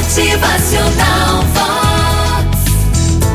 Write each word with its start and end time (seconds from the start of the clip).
Motivacional 0.00 1.44
Vox. 1.52 2.58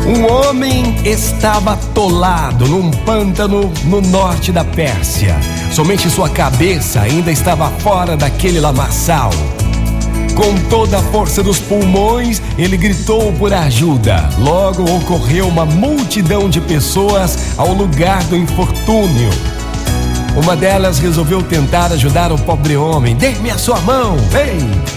Um 0.08 0.26
homem 0.26 0.96
estava 1.06 1.74
atolado 1.74 2.68
num 2.68 2.90
pântano 2.90 3.72
no 3.84 4.02
norte 4.02 4.52
da 4.52 4.66
Pérsia. 4.66 5.38
Somente 5.72 6.10
sua 6.10 6.28
cabeça 6.28 7.02
ainda 7.02 7.32
estava 7.32 7.70
fora 7.82 8.18
daquele 8.18 8.60
lamaçal. 8.60 9.30
Com 10.36 10.58
toda 10.68 10.98
a 10.98 11.04
força 11.04 11.44
dos 11.44 11.60
pulmões, 11.60 12.42
ele 12.58 12.78
gritou 12.78 13.32
por 13.34 13.54
ajuda. 13.54 14.28
Logo 14.40 14.84
ocorreu 14.92 15.48
uma 15.48 15.68
multidão 15.68 16.50
de 16.50 16.60
pessoas 16.60 17.38
ao 17.58 17.74
lugar 17.74 18.24
do 18.24 18.36
infortúnio. 18.36 19.30
Uma 20.36 20.56
delas 20.56 20.98
resolveu 20.98 21.44
tentar 21.44 21.92
ajudar 21.92 22.32
o 22.32 22.40
pobre 22.40 22.76
homem. 22.76 23.16
Dê-me 23.16 23.52
a 23.52 23.58
sua 23.58 23.80
mão, 23.82 24.18
ei! 24.34 24.95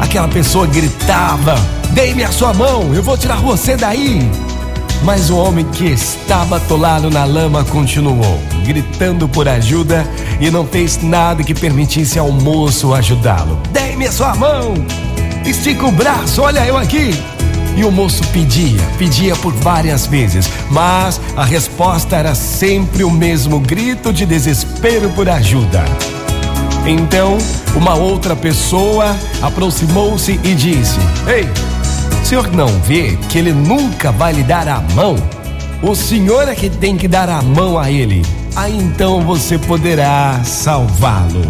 Aquela 0.00 0.28
pessoa 0.28 0.66
gritava: 0.66 1.54
Dê-me 1.90 2.24
a 2.24 2.32
sua 2.32 2.52
mão, 2.52 2.94
eu 2.94 3.02
vou 3.02 3.16
tirar 3.16 3.36
você 3.36 3.76
daí. 3.76 4.20
Mas 5.04 5.30
o 5.30 5.36
homem 5.36 5.64
que 5.64 5.86
estava 5.86 6.56
atolado 6.56 7.10
na 7.10 7.24
lama 7.24 7.64
continuou, 7.64 8.40
gritando 8.64 9.28
por 9.28 9.48
ajuda 9.48 10.06
e 10.40 10.50
não 10.50 10.64
fez 10.66 11.02
nada 11.02 11.42
que 11.42 11.54
permitisse 11.54 12.18
ao 12.18 12.30
moço 12.30 12.94
ajudá-lo. 12.94 13.60
Dê-me 13.72 14.06
a 14.06 14.12
sua 14.12 14.34
mão! 14.34 14.74
Estica 15.44 15.86
o 15.86 15.90
braço, 15.90 16.42
olha 16.42 16.64
eu 16.66 16.76
aqui! 16.76 17.10
E 17.76 17.84
o 17.84 17.90
moço 17.90 18.22
pedia, 18.28 18.80
pedia 18.98 19.34
por 19.36 19.52
várias 19.54 20.06
vezes, 20.06 20.48
mas 20.70 21.20
a 21.36 21.44
resposta 21.44 22.16
era 22.16 22.34
sempre 22.34 23.02
o 23.02 23.10
mesmo 23.10 23.58
grito 23.58 24.12
de 24.12 24.26
desespero 24.26 25.08
por 25.10 25.28
ajuda. 25.28 25.84
Então, 26.84 27.38
uma 27.76 27.94
outra 27.94 28.34
pessoa 28.34 29.16
aproximou-se 29.40 30.32
e 30.42 30.54
disse: 30.54 30.98
Ei, 31.26 31.48
o 32.20 32.26
senhor 32.26 32.50
não 32.52 32.66
vê 32.80 33.16
que 33.28 33.38
ele 33.38 33.52
nunca 33.52 34.10
vai 34.10 34.32
lhe 34.32 34.42
dar 34.42 34.66
a 34.66 34.80
mão? 34.94 35.16
O 35.82 35.94
senhor 35.94 36.48
é 36.48 36.54
que 36.54 36.68
tem 36.68 36.96
que 36.96 37.06
dar 37.06 37.28
a 37.28 37.40
mão 37.40 37.78
a 37.78 37.90
ele. 37.90 38.22
Aí 38.56 38.76
então 38.76 39.20
você 39.20 39.58
poderá 39.58 40.40
salvá-lo. 40.44 41.42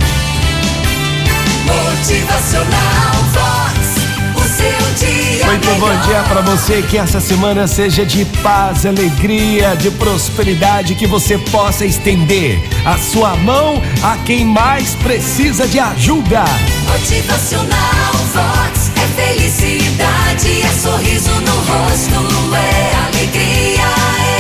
Muito 5.53 5.69
bom 5.79 5.95
dia 6.07 6.23
para 6.23 6.41
você, 6.41 6.81
que 6.81 6.97
essa 6.97 7.21
semana 7.21 7.67
seja 7.67 8.07
de 8.07 8.25
paz, 8.43 8.87
alegria, 8.87 9.77
de 9.77 9.91
prosperidade, 9.91 10.95
que 10.95 11.07
você 11.07 11.37
possa 11.37 11.85
estender 11.85 12.59
a 12.87 12.97
sua 12.97 13.37
mão 13.37 13.75
a 14.03 14.17
quem 14.25 14.47
mais 14.47 14.95
precisa 14.95 15.69
de 15.69 15.79
ajuda. 15.79 16.43
Motivacional 16.91 18.15
Vox. 18.33 18.93
É 18.97 19.35
felicidade, 19.35 20.63
é 20.63 20.69
sorriso 20.69 21.31
no 21.43 21.55
rosto, 21.55 22.57
é 22.57 22.95
alegria, 23.09 23.85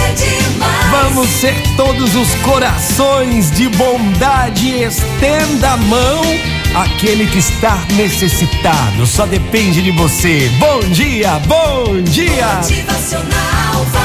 é 0.09 0.15
demais. 0.15 0.91
Vamos 0.93 1.29
ser 1.29 1.63
todos 1.77 2.17
os 2.17 2.35
corações 2.37 3.51
de 3.51 3.69
bondade, 3.69 4.83
estenda 4.83 5.73
a 5.73 5.77
mão 5.77 6.23
àquele 6.75 7.27
que 7.27 7.39
está 7.39 7.79
necessitado. 7.97 9.07
Só 9.07 9.27
depende 9.27 9.83
de 9.83 9.91
você. 9.91 10.51
Bom 10.59 10.81
dia, 10.91 11.39
bom 11.47 12.03
dia. 12.03 12.47
Motivacional. 12.57 14.02